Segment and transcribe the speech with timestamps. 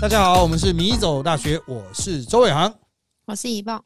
[0.00, 2.72] 大家好，我们是米走大学，我是周伟航
[3.26, 3.84] 我是一豹，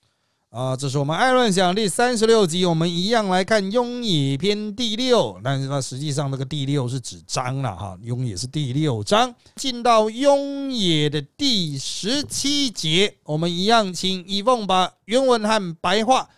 [0.50, 16.28] 啊，这是我们爱乱想第三十六集，我们一样来看《雍也篇》第六，但是它实际上那个第六是指章了哈，《雍也》是第六章，进到《雍也》的第十七节，我们一样请一凤把原文和白话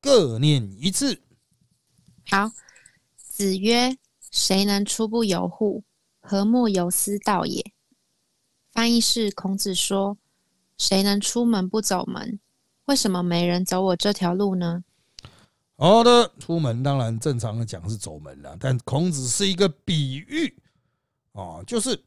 [0.00, 1.20] 各念一次。
[2.30, 2.52] 好。
[3.16, 3.96] 子曰
[4.30, 5.82] ：“谁能出不由户？
[6.20, 7.64] 何莫由斯道也？”
[8.74, 10.18] 翻译是：孔子说
[10.76, 12.40] ：“谁能出门不走门？
[12.86, 14.82] 为什么没人走我这条路呢？”
[15.78, 20.52] 好的，出门当然正常的讲是走门了，但孔子是一个比喻
[21.34, 22.02] 哦，就是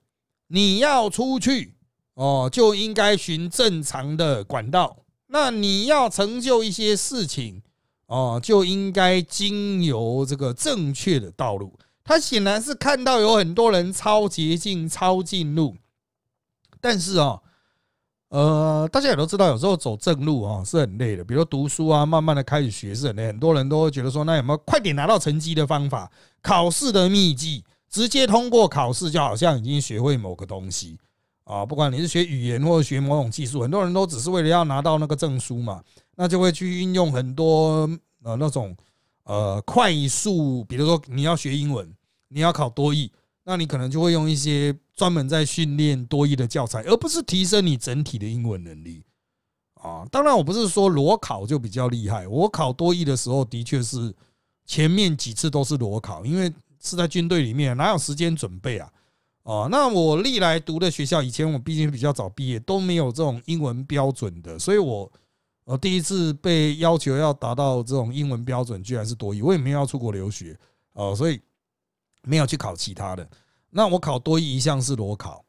[0.48, 1.74] 你要出去
[2.16, 7.64] 哦，就应该循正常的管道；那你要成就一些事情。
[8.08, 11.78] 哦，就应该经由这个正确的道路。
[12.04, 15.76] 他显然是看到有很多人抄捷径、抄近路，
[16.82, 17.40] 但是啊，
[18.30, 21.24] 呃，大家也都知道，有时候走正路啊是很累的。
[21.24, 23.28] 比如读书啊，慢慢的开始学是很累。
[23.28, 26.12] 很多人都会觉得说，那有没有快点拿到成绩的方法？
[26.42, 30.98] 考试的秘籍，直接通过考试，就好像已经学会某个东西
[31.44, 31.66] 啊。
[31.66, 35.84] 不管你是学语言或者学某种技术，很多人都只是为了要拿到那个证书嘛。
[36.20, 37.88] 那就会去运用很多
[38.24, 38.76] 呃那种
[39.24, 41.88] 呃快速，比如说你要学英文，
[42.28, 43.12] 你要考多译，
[43.48, 49.02] 那你可能就会用一些专门在训练多译的教材，而不是提升你整体的英文能力
[49.76, 50.06] 啊。
[50.12, 54.14] 当然，我不是说裸考就比较厉害，我考多译的时候的确是
[54.66, 56.54] 前面几次都是裸考，因为
[56.84, 58.92] 是在军队里面，哪有时间准备啊？
[59.44, 65.10] 啊，那我历来读的学校，以前我毕竟比较早毕业，都没有这种英文标准的，所以我。
[65.70, 69.42] 我第一次被要求要达到这种英文标准，居然是多语。
[69.42, 70.58] 我也没有要出国留学
[70.94, 71.38] 哦，所以
[72.28, 73.28] 没有去考其他的。
[73.70, 75.44] 那我考多语一向是裸考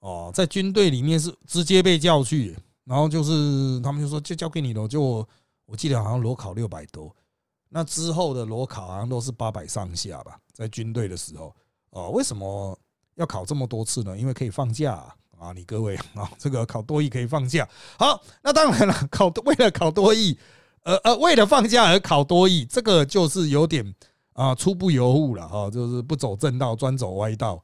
[0.00, 4.86] 哦，在军队里面是直接被叫去，然后就是他们就说就交给你了。
[4.86, 5.28] 就我
[5.66, 7.14] 我记得好像裸考六百多，
[7.68, 11.54] 那之后的裸考好像都是八百上下吧，在军队的时候
[11.90, 12.78] 哦，为什么
[13.14, 14.18] 要考这么多次呢？
[14.18, 15.14] 因为可以放假。
[15.36, 17.68] 啊，你各位啊， 这个考多艺可以放假。
[17.98, 20.38] 好，那当然了， 考为了考多艺，
[20.84, 23.94] 呃呃，为了放假而考多艺，这个就是有点
[24.34, 27.60] 啊，初不由户了哈，就是不走正道，专走歪道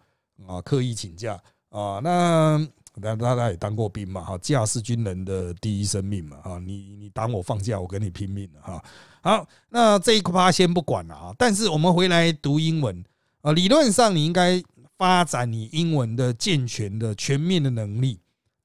[0.47, 1.39] 啊，刻意请假
[1.69, 2.01] 啊。
[2.03, 8.85] 那那大家也当过兵嘛，哈，假是军人的第一生命嘛，哈，你你挡我放假，我跟你拼命了哈。
[9.21, 13.05] 好，那这一趴先不管了啊，但是我们回来读英文
[13.43, 14.63] 啊，理论上你应该。
[15.01, 18.21] 发展你英文的健全的全面的能力，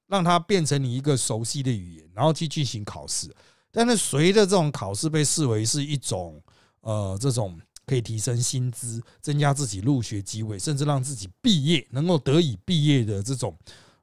[0.05, 3.33] 让它变成你一个熟悉的语言，然后去进行考试。
[3.71, 6.37] 但是随着这种考试被视为是一种
[6.81, 13.55] 呃，这种可以提升薪资、增加自己入学机会，甚至让自己毕业能够得以毕业的这种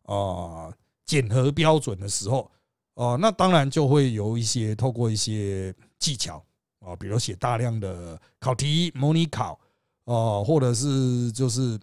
[0.04, 0.72] 啊
[1.04, 2.50] 检核标准的时候，
[2.94, 6.42] 哦，那当然就会有一些透过一些技巧
[6.81, 9.59] 啊，比如写大量的考题、模拟考
[10.04, 11.78] 哦，或者是就是。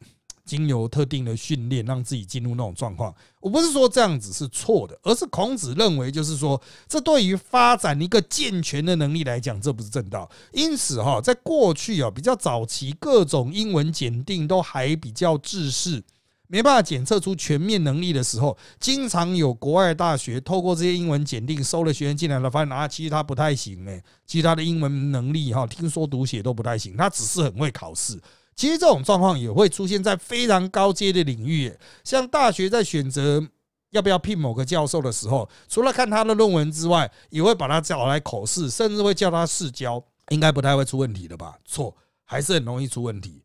[0.49, 3.13] 经由特定的训练，让自己进入那种状况。
[3.39, 10.27] 我不是说这样子是错的，而是孔子认为，就是说，这对于发展一个健全的能力来讲，这不是正道。
[10.51, 16.03] 因此，哈，在过去啊，比较早期，各种英文检定都还比较制式，
[16.47, 28.19] 没办法检测出全面能力的时候，经常有国外大学透过这些英文检定收了学生进来了，发现啊，其实他不太行诶，其实他的英文能力哈，听说读写都不太行，他只是很会考试。
[28.59, 33.41] 其实这种状况也会出现在非常高阶的领域，像大学在选择
[33.91, 41.57] 要不要聘某个教授的时候，除了看他的论文之外，也会把他叫来口试，甚至会叫他试教，应该不太会出问题的吧？
[41.63, 43.41] 错，还是很容易出问题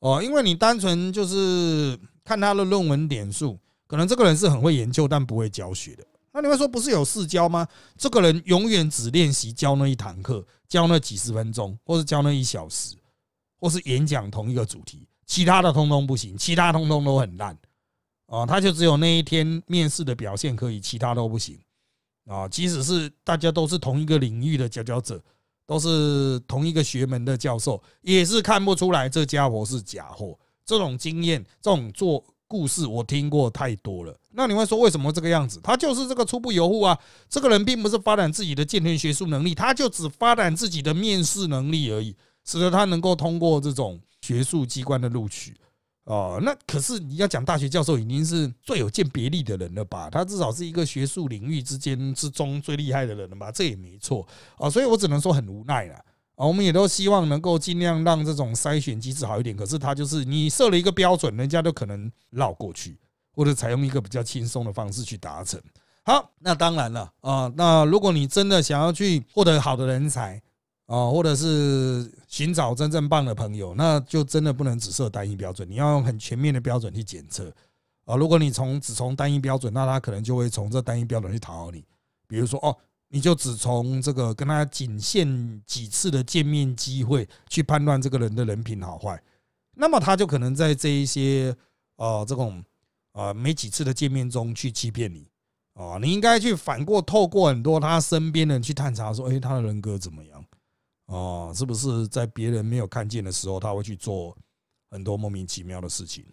[0.00, 6.04] 哦，因为你单纯就是看他的论文点数，可能这个人是很会研究，但不会教学的。
[6.32, 7.64] 那你会说不是有试教吗？
[7.96, 12.96] 这个人永远只练习教那一堂课，教那几十分钟，或者教那一小时。
[13.58, 17.56] 或是演讲同一个主题，其他的通通不行，其他通通都很烂
[18.26, 18.46] 啊！
[18.46, 21.58] 他就只有那一天面试的表现可以，其他都不行
[22.26, 22.46] 啊！
[22.48, 25.20] 即使是大家都是同一个领域的佼佼者，
[25.66, 30.38] 都是同一个学门的教授，也是看不出来这家伙是假货。
[30.64, 34.14] 这种经验，这种做故事，我听过太多了。
[34.30, 35.58] 那你会说为什么这个样子？
[35.62, 36.98] 他就是这个初步游户啊！
[37.28, 42.14] 这个人并不是发展自己的健全学术能力，他就只发展自己的面试能力而已。
[42.48, 45.54] 使得他能够通过这种学术机关的录取
[46.04, 50.08] 哦，那可是你要讲大学教授已经是最有鉴别力的人了吧？
[50.08, 53.52] 他至少是一个学术领域之间之中最厉害的人了吧？
[53.52, 55.94] 这也没错啊，所以我只能说很无奈了
[56.36, 56.46] 啊。
[56.46, 62.98] 我们也都希望能够尽量让这种筛选机制好一点，可是他就是你设了一个标准，人家都可能绕过去，
[63.34, 65.60] 或者采用一个比较轻松的方式去达成。
[66.02, 70.40] 好，那当然了啊，那如果你真的想要去获得好的人才
[70.88, 77.48] 啊，或者是寻找真正棒的朋友，那就真的不能只设单一标准，你要用很全面的标准去检测
[78.04, 78.16] 啊。
[78.16, 81.84] 如果你从只从单一标准，那他可能就会从这单一标准去讨好你，
[82.26, 82.76] 比如说哦。
[83.10, 89.18] 你就只从这个跟他仅限几次的见面机会去判断这个人的人品好坏，
[89.76, 91.56] 那么他就可能在这一些
[91.96, 92.62] 呃这种
[93.12, 95.26] 呃没几次的见面中去欺骗你
[95.72, 95.96] 啊。
[96.02, 100.37] 你应该去反过透过很多他身边的人去探查，说哎他的人格怎么样
[101.08, 104.34] 哦，是不是在别人没有看见的时候他会去做
[104.90, 106.24] 很多莫名其妙的事情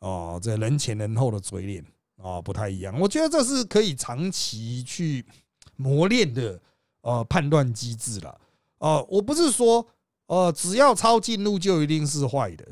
[0.00, 1.84] 哦，在人前人后的嘴脸
[2.18, 3.00] 啊不太一样。
[3.00, 5.24] 我觉得这是可以长期去。
[5.80, 6.60] 磨练的
[7.02, 8.40] 呃判断机制了
[8.78, 9.86] 哦，我不是说
[10.26, 12.66] 呃只要抄近路就一定是坏的，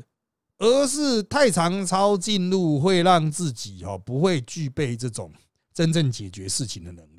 [0.57, 5.31] 而是太常抄近路会让自己哈不会具备这种
[5.73, 7.16] 真正解决事情的能力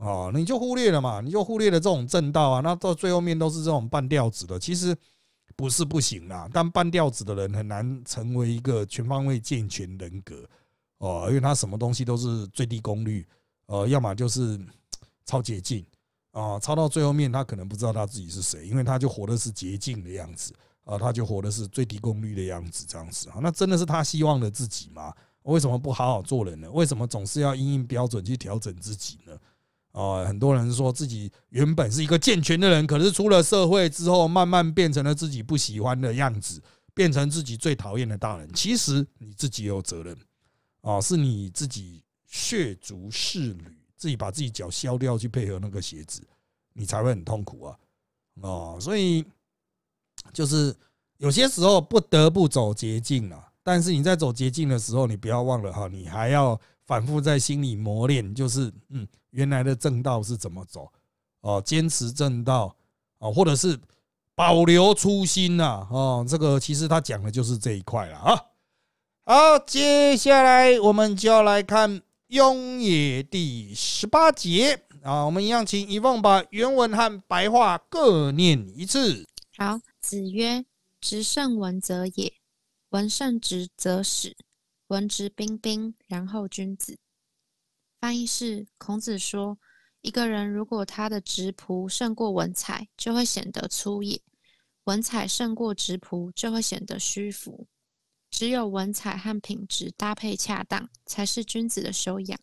[0.00, 4.96] 哦，你就忽略了嘛，你就忽略了这种正道啊，那到最后面都是这种半吊子的，其实
[5.54, 10.48] 不是不行啦，但半吊子的人很难成为一个全方位健全人格
[10.98, 13.26] 哦，因为他什么东西都是最低功率，
[13.66, 14.60] 呃，要么就是。
[15.26, 15.86] 超捷径
[16.32, 20.52] 啊，超到最后面，他可能不知道他自己是谁，因为他就活的是捷径的样子
[20.82, 25.14] 啊，他就活的是最低功率的样子，这样子啊，那真的是他希望的自己吗？
[25.42, 26.68] 为什么不好好做人呢？
[26.72, 29.32] 为什么总是要因应标准去调整自己呢？
[29.92, 36.62] 啊，很多人说自己原本是一个健全的人，可是出了社会之后，慢慢变成了自己不喜欢的样子，
[36.94, 38.48] 变成自己最讨厌的大人。
[38.52, 40.16] 其实你自己有责任
[40.80, 43.64] 啊，是你自己血足赤履。
[44.00, 46.22] 自己把自己脚削掉去配合那个鞋子，
[46.72, 47.76] 你才会很痛苦啊！
[48.40, 49.22] 哦，所以
[50.32, 50.74] 就是
[51.18, 53.48] 有些时候不得不走捷径了。
[53.62, 60.90] 但是你在走捷径的时候，你不要忘了哈，你还要反复在心里磨练，就是嗯，原来的正道是怎么走
[61.40, 62.76] 哦，坚持正道
[63.18, 63.78] 哦，或者是
[64.34, 68.40] 保留初心呐，哦，这个其实他讲的就是这一块了啊。
[69.24, 72.02] 好，接下来我们就要来看。
[72.30, 79.26] 雍也第十八节啊，我们一样请一凤把原文和白话各念一次。
[79.58, 80.64] 好，子曰
[81.02, 82.32] ：“直胜文则也，
[82.90, 84.36] 文胜直则始，
[84.86, 86.98] 文质彬彬，然后君子。”
[88.00, 89.58] 翻译是：孔子说，
[90.00, 94.18] 一个人如果他的直朴胜过文采，就会显得粗野；
[94.84, 97.66] 文采胜过直朴，就会显得虚浮。
[98.30, 102.40] 只有文采和品质搭配恰当，才是君子的修养。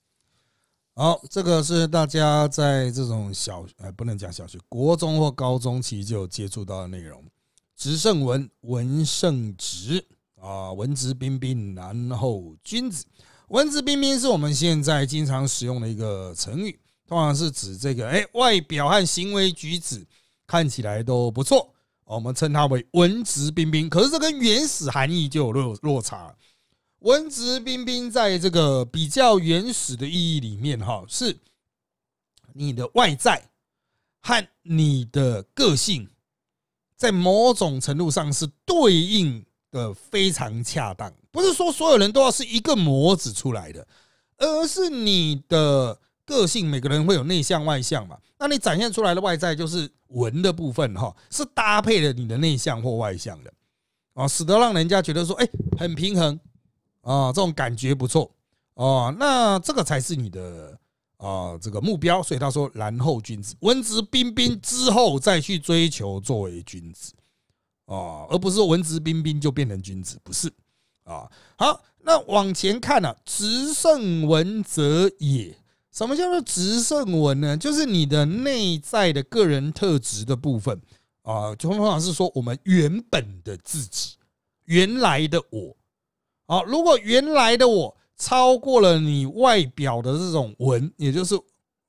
[0.94, 7.26] 好，这个是大家在这种小，呃，不能讲小学、国中或高中期就有接触到的内容。
[7.76, 10.06] 直胜文，文胜直
[10.36, 13.04] 啊，文质彬彬，然后君子。
[13.48, 16.78] 文质彬彬是我们现在经常使用的一个成语，
[17.08, 20.06] 通常是指这个，哎，外表和行为举止
[20.46, 21.74] 看起来都不错。
[22.04, 26.36] 我们称它为文质彬彬，可是这跟原始含义就有落落差。
[27.00, 31.38] 文质彬彬在这个比较原始的意义里面，哈，是
[32.54, 33.50] 你的外在
[34.20, 36.10] 和你的个性
[36.98, 41.12] 在某种程度上是对应的非常恰当。
[41.32, 43.88] 不是说所有人都要是一个模子出来的，
[44.38, 48.18] 而是你的个性，每个人会有内向外向嘛。
[48.40, 53.54] 那你展现出来的外在就是文的部分哈，是搭配了你的内向或外向的
[54.14, 55.48] 啊，使得让人家觉得说，哎，
[55.78, 56.40] 很平衡
[57.02, 58.32] 啊，这种感觉不错
[58.74, 59.16] 哦。
[59.20, 60.78] 那这个才是你的
[61.18, 62.22] 啊这个目标。
[62.24, 67.14] 所以他说，然后君子，文质彬彬之后再去追求作为君子
[67.88, 70.48] 啊，而不是文质彬彬就变成君子，不是
[71.04, 71.28] 啊。
[71.58, 75.58] 好，那往前看呢，直胜文则也。
[75.92, 77.58] 什么叫做直胜文呢？
[77.58, 80.80] 就是你的内在的个人特质的部分
[81.24, 84.16] 啊，就通常是说我们原本的自己，
[84.66, 85.76] 原来的我
[86.46, 86.62] 啊。
[86.62, 91.36] 如果原来的我超过了你外表的这种文，也就是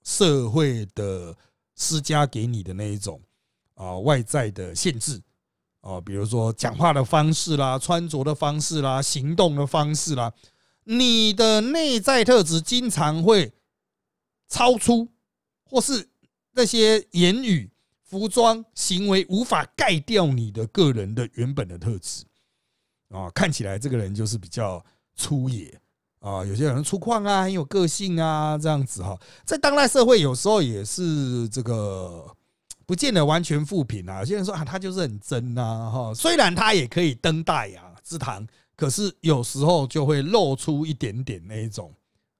[0.04, 1.36] 社会的
[1.76, 3.20] 施加给你的那一种
[3.74, 5.20] 啊外在的限制
[5.88, 10.32] 哦，比如说讲话的方式啦、穿着的方式啦、行动的方式啦，
[10.84, 13.52] 你的内在特质经常会。
[14.50, 15.06] 超出，
[15.66, 16.08] 或是
[16.52, 17.70] 那些言语、
[18.02, 22.24] 服装、行为无法盖掉你的个人的原本的特质
[23.10, 23.28] 啊！
[23.34, 24.82] 看起来这个人就是比较
[25.14, 25.78] 粗野
[26.20, 32.34] 啊，有些人粗犷啊，很有个性啊，这样子哈，在当代社会有时候也是这个
[32.88, 34.20] 不见得完全负评啊。
[34.20, 41.92] 有些人说啊，他就是很真呐哈，虽然他也可以登大雅之堂可是有时候就会露出一点点那一种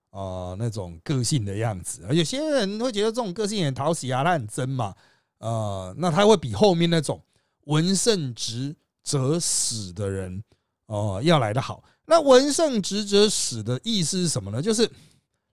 [0.09, 2.01] 啊那种个性的样子。
[2.13, 4.95] 有些人会觉得这种个性很讨喜啊，他很真嘛，
[5.41, 7.23] 呃，那他会比后面那种
[7.65, 8.75] 文圣直
[9.05, 10.43] 则死的人
[10.87, 11.85] 哦要来得好。
[12.07, 14.63] 那文圣直则死的意思是什么呢？
[14.63, 14.91] 就是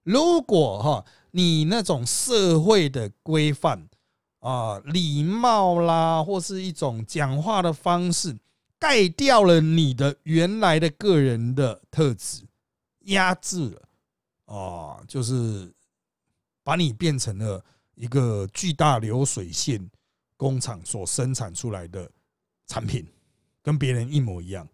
[0.03, 3.85] 如果哈你那种社会的规范
[4.45, 8.37] 啊、礼貌啦，或是一种讲话的方式。
[8.77, 12.43] 盖掉了你的原来的个人的特质，
[13.05, 13.81] 压制了
[14.45, 15.73] 啊，就是
[16.61, 17.63] 把你变成了
[17.95, 19.89] 一个巨大流水线
[20.37, 22.07] 工厂所生产出来的
[22.67, 23.07] 产品，
[23.63, 24.67] 跟别人一模一样。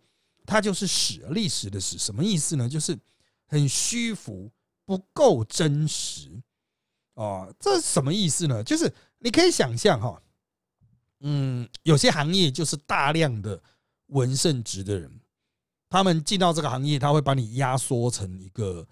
[0.45, 2.67] 它就是史，历史的史，什么意思呢？
[2.67, 2.97] 就是
[3.45, 4.51] 很虚浮，
[4.83, 6.31] 不够真实
[7.21, 7.55] 哦。
[7.59, 8.63] 这是什么意思呢？
[8.63, 10.21] 就是你可以想象哈，
[11.19, 13.61] 嗯，有些行业就是大量的。
[14.11, 15.09] 文圣职的人，
[15.89, 18.85] 他们进到这个行业，他会把你压缩成一个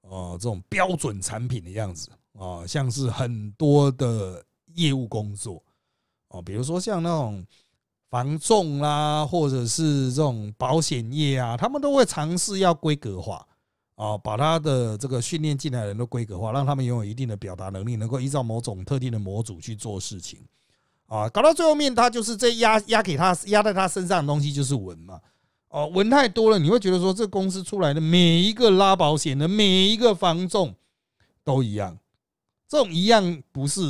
[0.00, 4.44] 呃这种标准产品的样子啊，像是很多的
[4.74, 5.62] 业务工作
[6.26, 7.46] 哦，比如说像那种
[8.10, 13.46] 防重啦，或者是这种保险业啊，他们都会尝试要规格化
[13.98, 20.38] 啊，把他的这个训练进来的人都规格化，让他们拥有一定的表达能力，能够依照某种特定的模组去做事情。
[21.06, 25.20] 啊，搞到最后面，他就是这压压给他压在他身上的东西就是文嘛。
[25.70, 30.72] 哦，文太多了，你会觉得说这公司出来的每一个拉保险的每一个房仲
[31.42, 31.98] 都一样，
[32.68, 33.80] 这种一样不是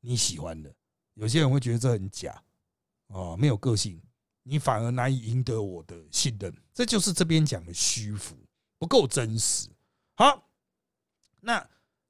[0.00, 0.72] 你喜欢的。
[1.14, 2.34] 有些人会觉得这很假，
[3.08, 4.00] 哦，没有个性，
[4.42, 6.50] 你反而难以赢得我的信任。
[6.72, 8.34] 这就是这边讲的虚浮，
[8.82, 9.68] 不够真实。
[10.16, 10.42] 好，
[11.42, 11.64] 那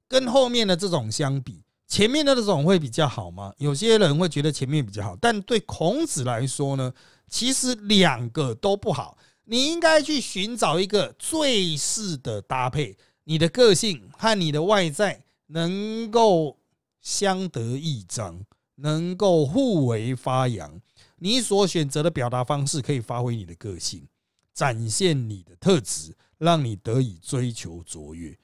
[0.07, 1.63] 跟后面的这种相比。
[1.87, 3.53] 前面的这种会比较好吗？
[3.59, 6.91] 有些人会觉得前面比较好，但对孔子来说呢，
[7.27, 9.15] 其实两个都不好。
[9.43, 16.57] 你应该去寻找一个最适的搭配，你的个性和你的外在能够
[17.01, 18.43] 相得益彰，
[18.77, 20.81] 能够互为发扬。
[21.17, 24.07] 你所选择的表达方式可以发挥你的个性，
[24.55, 28.37] 展现你的特质，让你得以追求卓越。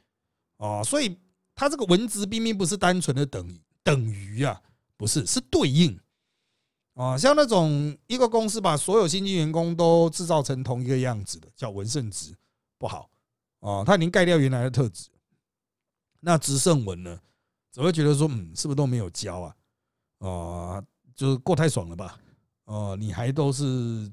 [0.58, 1.18] 啊，所以。
[1.56, 4.62] 它这个文质彬彬不是单纯的等等于啊，
[4.96, 6.00] 不是是对应
[6.94, 12.34] 啊，像那种一个公司把所有新进员工都制造成同一个样子的，叫文圣直，
[12.78, 13.10] 不好
[13.60, 15.10] 啊，他已经盖掉原来的特质。
[16.22, 17.20] 那直圣文呢，
[17.74, 19.56] 只会觉得说，嗯，是不是都没有教啊？
[20.20, 22.18] 啊，就是过太爽了吧？
[22.64, 24.10] 哦，你还都是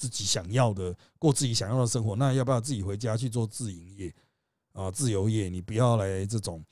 [0.00, 4.14] 自己想要的，过自己想要的生活，那要不要自己回家去做自营业
[4.72, 4.90] 啊？
[4.90, 6.64] 自由业，你不要来这种。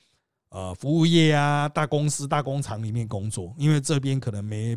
[0.49, 4.75] 呃，服务业啊，大公司、大工厂里面工作，因为这边可能没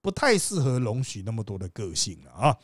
[0.00, 2.56] 不太适合容许那么多的个性啊。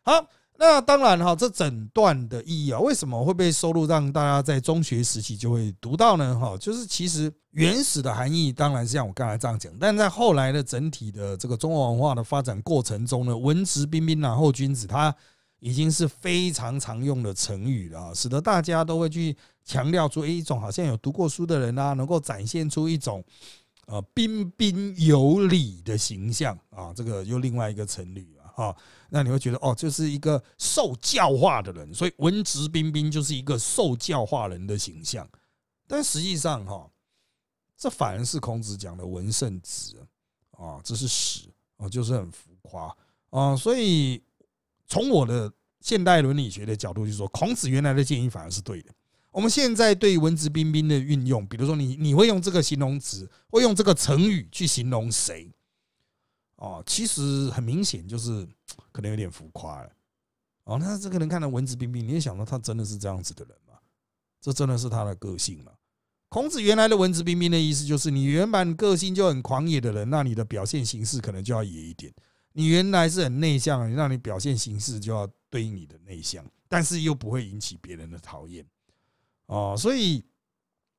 [0.00, 0.26] 好，
[0.60, 6.38] 那当然哈，这整段的意义啊，为什么会被收录让大家在中学时期就会读到呢？
[6.38, 15.14] 哈，就是其实原始的含义当然是像我刚才这样讲，但在后来的整体的这个中国文化的发展过程中呢，文质彬彬然后君子，他
[15.60, 19.36] 已经是非常常用的成语了，使得大家都会去。
[19.68, 23.22] 强调出一种好像有读过书的人啊，能够展现出一种
[23.86, 28.76] 呃彬彬有礼的形象啊，这个又另外一个成语啊。
[29.10, 35.26] 那你会觉得哦，就是一个受教化的人，所以文质彬彬就是一个受教化人的形象。
[35.86, 36.90] 但实际上哈，
[37.76, 39.96] 这反而是孔子讲的文圣子
[40.50, 41.48] 啊，这是史
[41.78, 42.94] 啊，就是很浮夸
[43.30, 43.56] 啊。
[43.56, 44.22] 所以
[44.86, 45.50] 从我的
[45.80, 48.92] 现代伦理学的角度去说，孔子原来的建议反而是对的。
[49.30, 55.50] 我们现在对文质彬彬的运用，比如说你你会用这个形容词，会用这个成语去形容谁？
[56.58, 58.46] 哦，其实很明显就是
[58.92, 59.90] 可能有点浮夸了。
[60.64, 63.74] 哦，那这个人看到文质彬彬，你也想到他真的是这样子的人吗？
[64.40, 65.72] 这真的是他的个性吗？
[66.28, 72.12] 孔子原来的文质彬彬的意思就是，你原本个性就很狂野的人，那你的表现形式可能就要野一点。
[72.52, 78.66] 你原来是很内向，让你表现形式就要对应你的内向，但是又不会引起别人的讨厌。
[79.46, 80.22] 哦，所以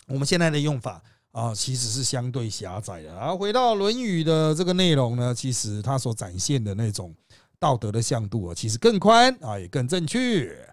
[0.08, 1.04] 我们现在的用法
[1.40, 3.16] 啊，其实是相对狭窄的。
[3.16, 7.16] 然后回到《论语》的这个内容呢，其实它所展现的那种
[7.58, 10.68] 道德的向度啊，其实更宽啊，也更正确。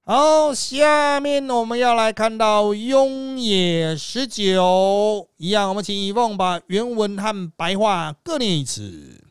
[0.00, 4.42] 好，下面我们要来看到《雍也十九》，
[5.36, 9.22] 一样，我们请一凤把原文和白话各念一次。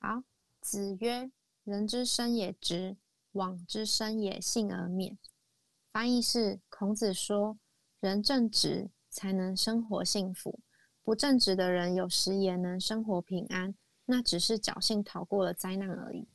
[0.00, 0.22] 好，
[0.60, 1.30] 子曰
[1.64, 2.96] ：“人之生也直，
[3.32, 5.16] 往之生也信而免。”
[5.92, 7.56] 翻译是：孔子说，
[8.00, 10.58] 人正直才能生活幸福，
[11.04, 13.74] 不正直的人有时也能生活平安，
[14.06, 16.26] 那只是侥幸逃过了灾难而已。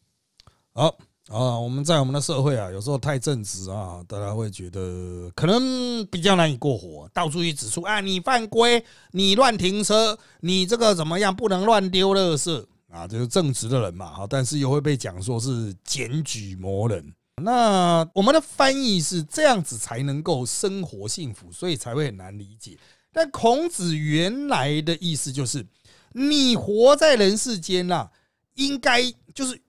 [0.73, 0.95] 好
[1.29, 8.81] 啊，我们在我们的社会啊，有时候太正直啊，大家会觉得可能比较难以过活，到处去指出啊，你犯规，
[9.11, 17.13] 你乱停车，你这个怎么样，不能乱丢垃圾啊，就是正直的人嘛，哈，但是又会被讲说是检举魔人。
[17.41, 22.77] 那我们的翻译是这样子才能够生活幸福，所以才会很难理解。
[23.11, 25.65] 但孔子原来的意思就是，
[26.13, 28.09] 你活在人世间呐，
[28.55, 29.01] 应该
[29.33, 29.61] 就是。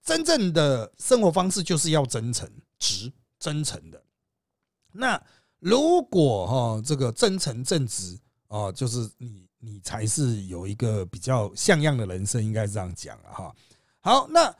[0.00, 4.02] 真正的生活方式就是要真诚、直、真诚的。
[4.90, 5.22] 那
[5.58, 13.56] 如果哈这个真诚正直啊，就是你你才是有一个比较像样的人生，应该这样讲啊哈。
[14.00, 14.50] 好，那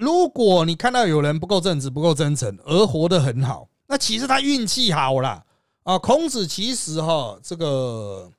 [0.00, 5.44] 如果你看到有人不够正直、不够真诚而活得很好，那其实他运气好了
[5.82, 5.98] 啊。
[5.98, 8.32] 孔子其实哈这个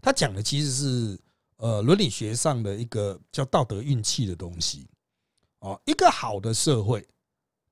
[0.00, 1.20] 他讲的其实是
[1.58, 4.88] 呃伦理学上的一个叫道德运气的东西。
[5.58, 7.06] 哦，一个好的社会，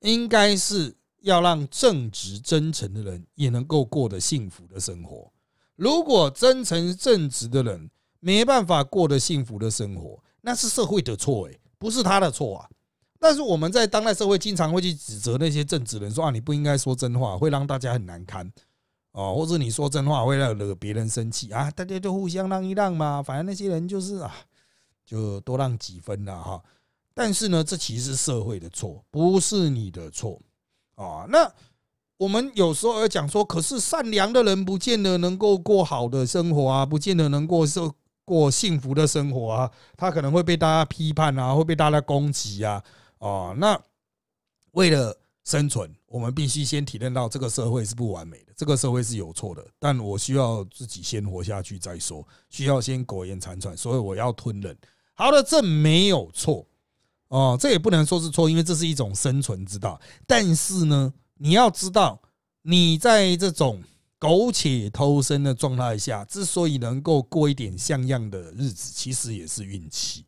[0.01, 5.33] 应该是要让正直、真诚的人也能够过得幸福的生活。
[5.75, 12.69] 如果真诚正直的人没办法过得幸福的生活，那是社会的错，诶，不是他的错啊。
[13.23, 18.51] 但是我们在当代社会，经常会去指责那些正直人，说啊，你不应该说真话，会让大家很难堪
[19.11, 24.33] 哦，或者你说真话会让惹别人生气啊，大家就互相让一让嘛，反正那些人就是啊，
[25.05, 26.59] 就多让几分了哈。
[27.13, 30.41] 但是呢，这其实是社会的错，不是你的错
[30.95, 31.27] 啊。
[31.29, 31.47] 那
[32.17, 37.93] 我们有时候要讲说，可是善良的人不见得能够过好的生活啊，不见得能够受
[38.25, 42.83] 过幸福的生活啊，他可能会被大家批判啊，会被大家攻击啊。
[43.21, 43.79] 哦，那
[44.71, 49.65] 为了生存，我们必须先体认到这个社会是不完美的，这个社会是有错的。
[49.79, 54.75] 但我需要自己先活下去再说，需要先苟延残喘，所以我要吞忍。
[55.13, 56.65] 好的，这没有错。
[57.27, 60.01] 哦，这也不能说是错，因为这是一种生存之道。
[60.25, 62.21] 但是呢，你要知道，
[62.63, 63.81] 你在这种
[64.19, 70.25] 苟且偷生的状态下，之所以能够过一点像样的日子，其实也是运气，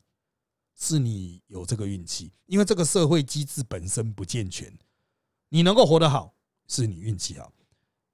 [0.83, 2.31] 是你有这个运气。
[2.47, 4.71] 因为这个社会机制本身不健全，
[5.49, 6.33] 你能够活得好，
[6.67, 7.51] 是你运气好。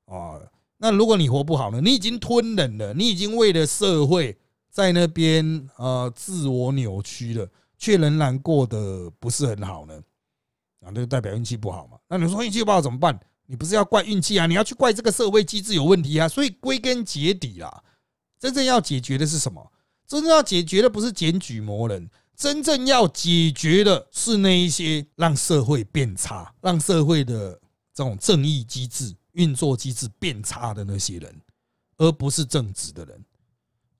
[0.05, 0.39] 啊，
[0.77, 1.81] 那如果你活不好呢？
[1.81, 4.37] 你已经吞忍了，你已经为了社会
[4.69, 7.49] 在那边呃自我扭曲了。
[7.81, 9.93] 却仍然过得不是很好呢，
[10.81, 11.97] 啊，那就代表运气不好嘛。
[12.09, 13.17] 那你说运气不好怎么办？
[13.45, 14.45] 你不是要怪运气啊？
[14.45, 16.27] 你要去怪这个社会机制有问题啊？
[16.27, 17.83] 所以归根结底啊，
[18.37, 19.71] 真正要解决的是什么？
[20.05, 27.51] 真正要解决的不是检举魔人，真正要解决的是那一些让社会变差、让社会的
[27.93, 31.35] 这种正义机制运作机制变差的那些人，
[31.97, 33.25] 而不是正直的人。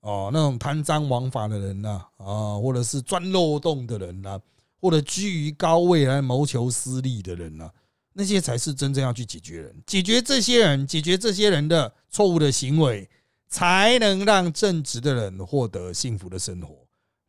[0.00, 4.40] 哦，那种贪赃枉法的人呐，啊，或者是钻漏洞的人呐，
[4.80, 7.70] 或者居于高位来谋求私利的人呐，
[8.14, 13.06] 那些才是真正要去解决人，解决这些人，解决这些人的错误的行为，
[13.48, 16.79] 才能让正直的人获得幸福的生活，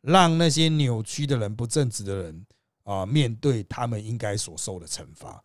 [0.02, 2.46] 让那些扭曲的人、不正直的人
[2.84, 5.42] 啊，面对他们应该所受的惩罚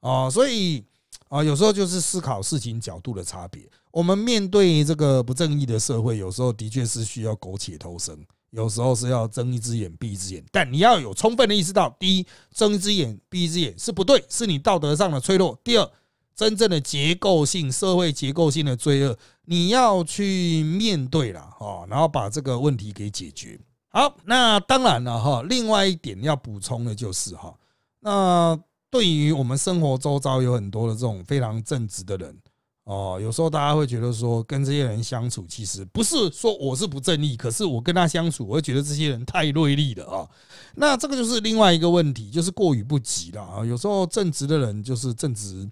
[0.00, 0.84] 啊，所以。
[1.28, 3.62] 啊，有时候就是思考事情角度的差别。
[3.92, 8.18] 我们面对这个不正义的社会，有时候的确是需要苟且偷生，
[8.50, 10.44] 有时候是要睁一只眼闭一只眼。
[10.50, 15.88] 但你要有充分的意识到：第一，睁一只眼闭一只眼是不对，是你道德上的脆弱；第二，
[16.34, 23.56] 真正的结构性社会结构性的罪恶，你要去面对了啊，然后把这个问题给解决。
[23.90, 27.54] 好，那当然了哈，另外一点要补充的就是哈，
[28.00, 28.58] 那。
[28.92, 32.36] 对于我们生活周遭有很多的这种非常正直的人
[32.82, 40.28] 哦，有时候大家会觉得说，跟这些人相处，其实不是说我是不正义，可是我跟他相处，我会觉得这些人太锐利了啊。
[40.74, 43.64] 那这个就是另外一个问题，就是过于不及了啊。
[43.64, 45.70] 有时候正直的人就是正直，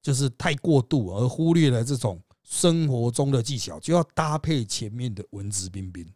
[0.00, 6.06] 就是太过度，而忽略了这种生活中的技巧，就要搭配前面的文质彬彬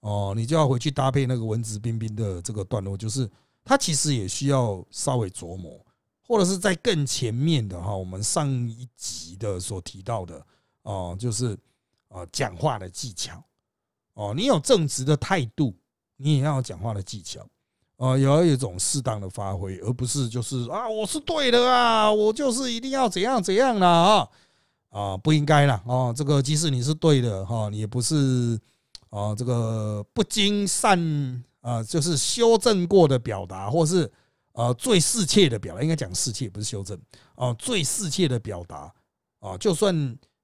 [0.00, 3.30] 哦，你就要回去搭配那个文质彬彬的这个段落，就是。
[3.62, 5.78] 他其实也需要稍微琢磨，
[6.26, 10.44] 或者是在更前面的哈，我们上一集的所提到的
[10.82, 11.56] 哦，就是
[12.08, 13.40] 啊讲话的技巧
[14.14, 15.74] 哦，你有正直的态度，
[16.16, 17.46] 你也要讲话的技巧
[17.98, 24.28] 啊，也要有一种适当的发挥，而不是就是啊我是对的啊，我就是一定要怎样怎样啦啊
[24.88, 28.58] 啊不应该了啊，这个即使你是对的哈，你也不是
[29.10, 31.44] 啊这个不经善。
[31.62, 34.10] 啊，就是修正过的表达，或是
[34.52, 36.98] 呃最适切的表达，应该讲适切，不是修正
[37.34, 38.90] 啊，最适切的表达
[39.40, 39.94] 啊，就算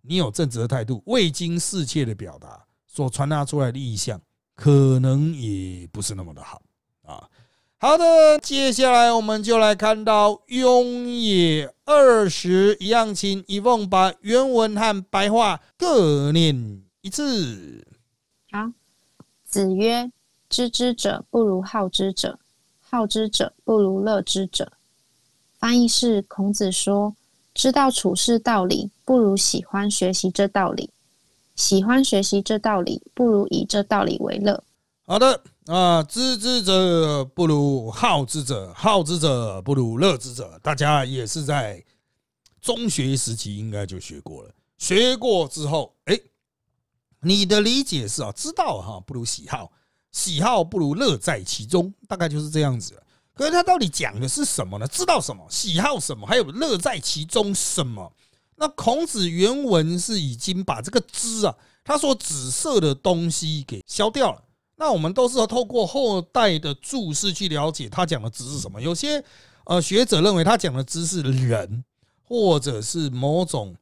[0.02, 4.20] 你有正直的态度，未经适切的表达所传达出来的意向，
[4.54, 6.60] 可能也不是那么的好
[7.00, 7.14] 啊。
[7.14, 7.30] 好。
[7.78, 17.82] 好的，接下来我们就来看到“雍也二十”一样情，一凤把原文和白话各念一次。
[18.50, 18.70] 好，
[19.44, 20.10] 子曰
[20.48, 22.38] ：“知之者不如好之者，
[22.80, 24.72] 好之者不如乐之者。”
[25.58, 27.14] 翻译是：孔子说，
[27.54, 30.90] 知道处事道理，不如喜欢学习这道理；
[31.54, 34.62] 喜欢学习这道理，不如以这道理为乐。
[35.06, 35.42] 好的。
[35.66, 40.60] 啊，知之者不如好之者，好之者不如乐之者。
[40.62, 41.84] 大家也是在
[42.60, 44.54] 中学时期应该就学过了。
[44.78, 46.16] 学过之后，哎，
[47.20, 49.72] 你的理解是啊，知道哈不如喜好，
[50.12, 52.94] 喜好不如乐在其中，大概就是这样子。
[53.34, 54.86] 可是他到底讲的是什么呢？
[54.88, 55.46] 知道什么？
[55.50, 56.26] 喜好什么？
[56.26, 58.12] 还有乐在其中什么？
[58.56, 64.42] 那孔子原文是已经把这个知啊，他说紫色的东西给消掉了。
[64.76, 68.80] 那我们都是要透过后代的注释去了解他讲的知是什么。
[68.80, 69.22] 有些
[69.64, 71.84] 呃学者认为他讲的知是人，
[72.22, 73.76] 或者是某种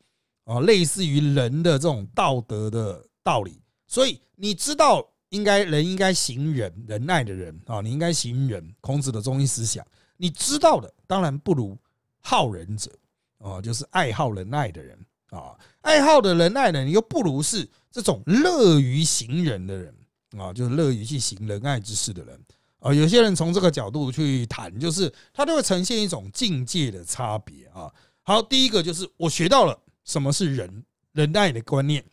[0.45, 3.61] 啊类似于人的这种道德的道理。
[3.89, 8.73] 所以你知道，应该人应该行仁，仁爱的人啊，你应该行仁。
[8.81, 9.85] 孔子的中心思想，
[10.17, 11.77] 你知道的当然不如
[12.21, 12.93] 好仁者
[13.39, 14.97] 啊，就是爱好仁爱的人
[15.31, 19.93] 啊，爱好的仁爱的人又不如是这种乐于行仁的人。
[20.37, 22.37] 啊，就是乐于去行仁爱之事的人
[22.81, 27.89] 啊，有些人从这个角度去谈，就是他都会呈现一种境界的差别啊。
[28.23, 32.05] 好，第一个就是我学到了什么是仁仁爱的观念，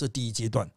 [0.00, 0.70] 这第一阶段。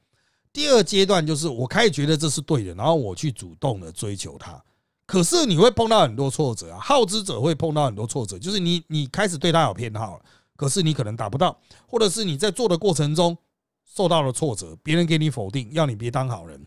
[0.51, 4.62] 第二阶段就是我开始觉得这是对的，然后我去主动的追求它。
[5.05, 11.57] 可是你会碰到很多挫折啊，好之者会碰到很多挫折，就是你你开始对他有偏好了，可是你可能达不到，
[11.88, 13.38] 或者是你在做的过程中。
[13.95, 16.65] 受到了挫折，别人给你否定，要你别当好人。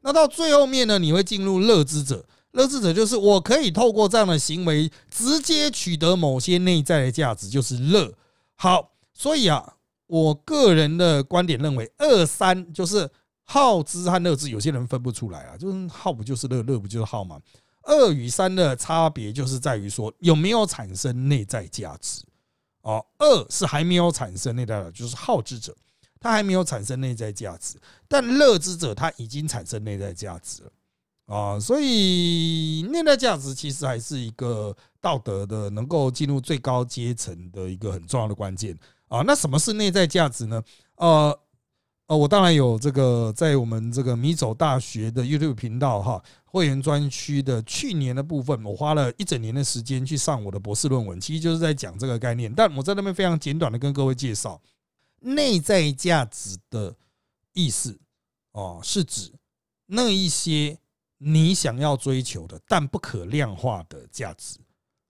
[0.00, 0.98] 那到最后面呢？
[0.98, 2.26] 你会进入乐之者。
[2.52, 8.12] 乐之者就是我可以透过这样的行为，直接取得某些内在的价值，就是乐。
[8.56, 9.75] 好，所以啊，
[10.06, 13.08] 我个人的观点认为，二三就是
[13.42, 17.40] 好之和乐之，有些人分不出来啊，就是好不就是乐，乐不就是好吗？
[17.82, 22.24] 二与三的差别就是在于说有没有产生内在价值。
[22.82, 25.76] 哦，二是还没有产生内在，就是好之者。
[26.18, 30.72] 他还没有产生内在价值，但乐之者他已经产生内在价值了
[31.26, 31.60] 啊！
[31.60, 38.76] 所以内在价值其实还是一个道德的能够进入最高阶层的一个很重要的关键
[39.08, 39.22] 啊！
[39.26, 40.62] 那什么是内在价值呢？
[40.96, 41.38] 呃
[42.08, 52.52] 呃，我当然有这个在我们这个米走大学的 YouTube 频道哈会员专区的去年的部分，我花了一整年的时间去上我的博士论文，其实就是在讲这个概念。
[52.54, 54.60] 但我在那边非常简短的跟各位介绍。
[55.18, 56.94] 内在价值的
[57.52, 57.98] 意思
[58.52, 59.32] 哦，是指
[59.86, 60.78] 那一些
[61.18, 64.58] 你想要追求的但不可量化的价值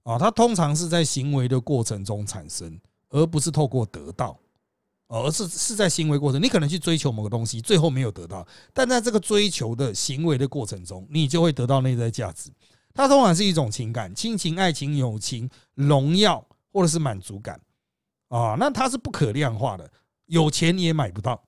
[0.05, 4.39] 啊，它通常是在行为的过程中产生，而不是透过得到，
[5.09, 6.43] 而是是在行为过程。
[6.43, 12.51] 你可能去追求某个东西，最后没有得到，但在这个追求的行为的过程中，你就会得到内在价值。
[12.93, 17.61] 它通常是一种情感，亲情、爱情、友情、荣耀或者是满足感。
[18.29, 19.89] 啊，那它是不可量化的，
[20.27, 21.41] 有钱你也买不到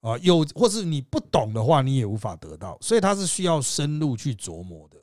[0.00, 4.98] 啊，有或是你不懂的话，你也无法得到，所以它是需要深入去琢磨的。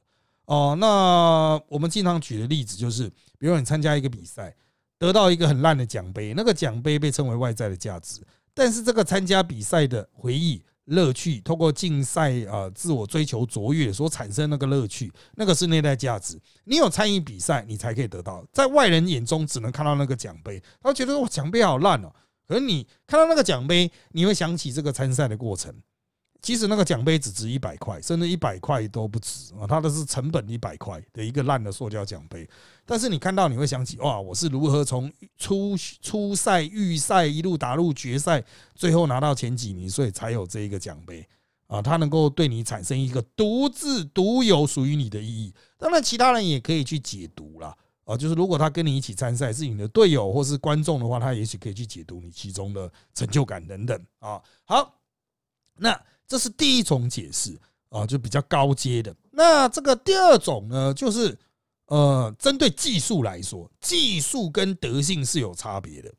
[0.46, 4.56] 哦，那我们经常举的例子就是，比如你参加一个比赛，
[5.00, 8.22] 得到一个很烂的奖杯，那个奖杯被称为外在的价值，
[8.54, 10.62] 但是这个参加比赛的回忆。
[10.90, 16.42] 乐趣，通过竞赛啊，自我追求卓越所产生那个乐趣，那个是内在价值。
[16.64, 18.44] 你有参与比赛，你才可以得到。
[18.52, 22.12] 在外人眼中，只能看到那个奖杯，他觉得哇，奖杯好烂哦。
[22.48, 25.72] 可是你看到那个奖杯，你会想起这个参赛的过程。
[26.42, 29.68] 其实那个奖杯只值一百块，甚至一百块都不值啊！
[29.68, 32.50] 它的是成本一百块的一个烂的塑胶奖杯，
[32.90, 41.24] 但是你看到你会想起哇，我是如何从初初赛、预赛一路打入决赛，最后拿到前几名，所以才有这一个奖杯
[41.68, 41.80] 啊！
[41.80, 45.54] 它能够对你产生一个独自独有属于你的意义。
[45.78, 54.42] 当然，其他人也可以去解读了啊，就是如果他跟你一起参赛是你的队友或是观众的话，他也许可以去解读你其中的成就感等等啊。
[54.66, 55.00] 好，
[55.78, 56.00] 那。
[56.30, 59.12] 这是第一种解释啊，就比较高阶的。
[59.32, 61.36] 那这个第二种呢，就是
[61.90, 66.12] 呃，针对技术来说，技术跟德性是有差别的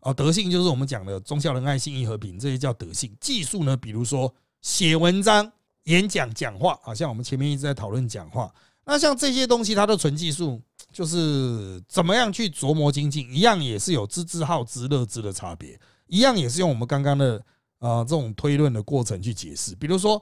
[0.00, 0.12] 啊。
[0.12, 3.14] 德性就是我们讲的忠孝仁爱信义和平，这些叫德性。
[3.20, 5.50] 技术呢，比如说写文章、
[5.84, 8.54] 演讲、讲话，好像我们前面一直在讨论讲话。
[8.84, 10.60] 那像这些东西，它的纯技术
[10.92, 17.44] 就是怎么样去琢磨精进，一样也是有知之好之乐之的差别，一样也是用我们刚刚的。
[17.78, 20.20] 啊，这种推论的过程去解释，比如说，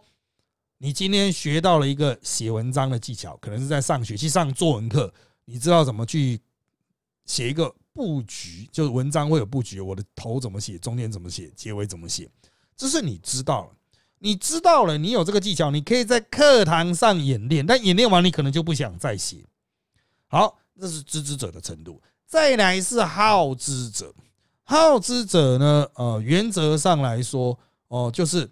[0.79, 5.13] 你今天学到了一个写文章的技巧，可能是在上学期上作文课，
[5.47, 6.39] 你知道怎么去
[7.25, 12.29] 写一个布局，就是文章会有布局，我的头怎么写，中间怎么写，结尾怎么写，
[12.77, 13.71] 这是你知道了。
[14.19, 19.45] 你知道了，你有这个技巧，你可以在课堂上演练，但演练完你可能就不想再写。
[20.27, 22.03] 好，这是知之者的程度。
[22.27, 24.15] 再来是好知者，
[24.63, 27.59] 好知者呢，呃，原则上来说，
[27.89, 28.51] 哦，就是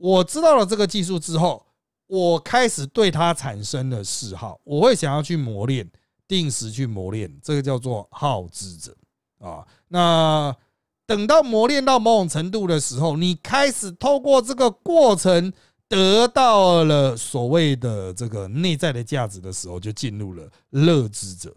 [0.00, 1.64] 我知道了这个技术之后，
[2.06, 5.88] 我开始对它产生了嗜好，我会想要去磨练，
[6.26, 8.96] 定时去磨练，这个叫做好知者
[9.38, 9.66] 啊。
[9.88, 10.56] 那
[11.04, 15.52] 等到磨练到某种程度的时候，你开始透过这个过程
[15.86, 21.54] 得到了所谓的这个内在的价值的时候，就进入了乐知者。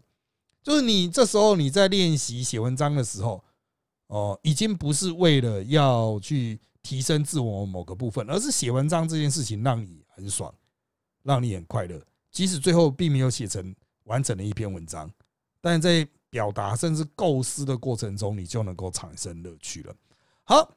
[0.62, 3.43] 就是你这时候你在练习写文章的时候，
[4.08, 10.53] 哦，已经不是为了要去提升自我某个部分，而是写文章这件事情让你很爽，
[11.23, 11.99] 让你很快乐。
[12.31, 15.09] 即使最后并没有写成完整的一篇文章，
[15.59, 19.95] 但在表达甚至构思的过程中，你就能够产生乐趣了。
[20.43, 20.75] 好，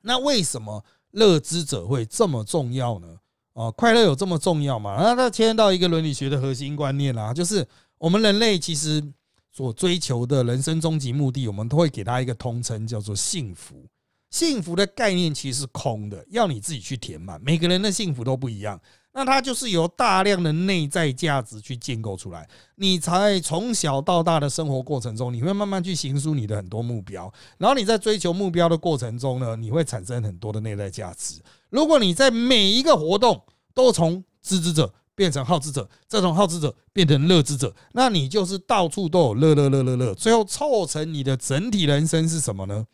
[0.00, 3.20] 那为什么乐知者会这么重要呢？
[3.52, 4.96] 哦，快乐有这么重要吗？
[5.00, 7.64] 那它牵到一个伦理学的核心观念啦，就是。
[8.00, 9.02] 我们人类其实
[9.50, 13.84] 所追求的人生终极目的，我们都会给他一个通称，叫做幸福。
[14.30, 17.40] 幸福的概念其实是空的，要你自己去填满。
[17.42, 18.80] 每个人的幸福都不一样，
[19.12, 22.48] 那它就是由大量的内在价值去建构出来。
[22.76, 31.40] 你才从小到大的生活过程中，你会慢慢去行书你的很多目标，然后你在追求目标的过程中呢，你会产生很多的内在价值。
[31.70, 33.42] 如果你在每一个活动
[33.74, 34.92] 都从知之者。
[35.18, 42.86] 变成好之者，这种好之者变成乐之者，那你就是到处都有乐乐乐乐乐，最后凑成你的整体人生是什么呢？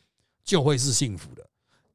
[0.44, 1.44] 就会是幸福的。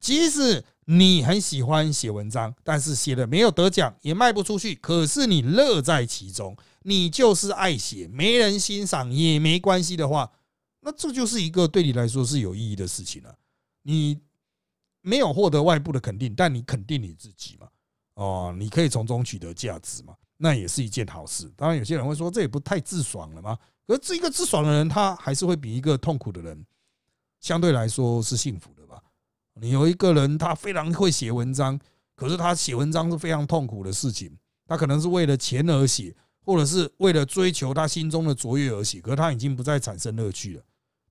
[0.00, 10.30] 即使你很喜欢写文章，但是写的没有得奖，也卖不出去，可是你乐在其中，你就是爱写，没人欣赏也没关系的话，
[10.80, 13.34] 那这就是一个对你来说是有意义的事情了。
[13.82, 14.18] 你
[15.02, 17.68] 没有获得外部的肯定，但你肯定你自己嘛。
[18.14, 20.14] 哦，你可以从中取得价值嘛？
[20.38, 21.50] 那也是一件好事。
[21.54, 23.58] 当然，有些人会说这也不太自爽了吗？
[23.86, 26.64] 可是一个自爽的人，他还是会比一个痛苦的人
[27.40, 29.02] 相对来说是幸福的吧？
[29.54, 31.78] 你有一个人，他非常会写文章，
[32.14, 34.36] 可是他写文章是非常痛苦的事情。
[34.66, 40.62] 他可能是为了钱而写，或者是为了追求他心中的卓越而写，可是他已经不再产生乐趣了。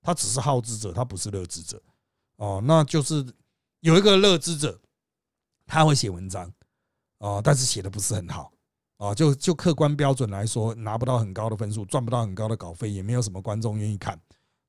[0.02, 1.82] 他只是好之者，他不是乐之者。
[2.38, 3.26] 哦，那就是
[3.82, 4.80] 有一个乐之者，
[5.68, 6.50] 他会写文章。
[7.18, 8.50] 哦，但是写的不是很好，
[8.96, 14.18] 哦，就就客观标准来说，拿不到很高的分数，赚不到很高的稿费，也没有什么观众愿意看。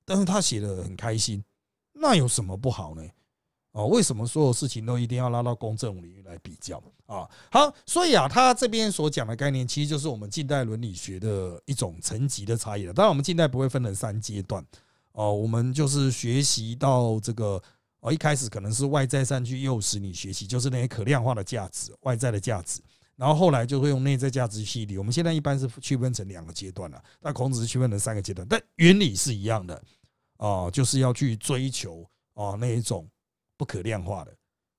[0.05, 1.45] 但是他写的很开心，
[2.01, 3.03] 那有什么不好呢？
[3.73, 7.29] 哦，为什么所有事情都一定要拉到公正领域来比较啊？
[7.53, 12.93] 好，所以啊，他这边所讲的概念，其实就是我们近代伦理学的一种层级的差异了。
[12.93, 14.65] 当然，我们近代不会分成三阶段，
[15.13, 17.63] 哦，我们就是学习到这个。
[18.03, 22.81] 哦，一开始可能是外在上去诱使你学习，就是那些可量化的价值、外在的价值，
[23.15, 24.97] 然后后来就会用内在价值洗礼。
[24.97, 29.79] 我们现在一般是区分成两个阶段了，但孔子是区分成三个阶段，但原理是一样的
[30.41, 33.09] 哦，就是要去追求哦那一种
[33.57, 34.35] 不可量化的、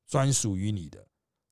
[0.07, 0.97] 专属于你的、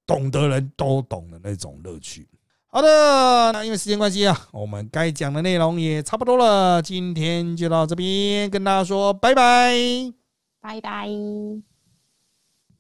[0.06, 2.28] 懂得人都懂的那种乐趣。
[2.72, 9.74] 好的，那因为时间关系啊，我们该讲的内容也差不多了，今天就到这边跟大家说拜拜。
[10.60, 11.69] 拜拜。